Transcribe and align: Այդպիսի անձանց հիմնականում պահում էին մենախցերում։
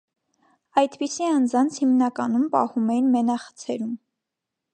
Այդպիսի 0.81 1.27
անձանց 1.33 1.77
հիմնականում 1.83 2.49
պահում 2.57 2.91
էին 2.97 3.13
մենախցերում։ 3.19 3.95